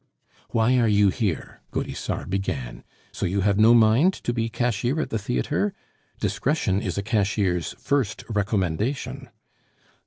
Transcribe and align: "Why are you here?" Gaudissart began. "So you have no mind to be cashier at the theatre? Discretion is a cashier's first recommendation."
"Why 0.49 0.79
are 0.79 0.87
you 0.87 1.09
here?" 1.09 1.61
Gaudissart 1.69 2.27
began. 2.31 2.83
"So 3.11 3.27
you 3.27 3.41
have 3.41 3.59
no 3.59 3.75
mind 3.75 4.15
to 4.23 4.33
be 4.33 4.49
cashier 4.49 4.99
at 4.99 5.11
the 5.11 5.19
theatre? 5.19 5.75
Discretion 6.19 6.81
is 6.81 6.97
a 6.97 7.03
cashier's 7.03 7.73
first 7.77 8.23
recommendation." 8.27 9.29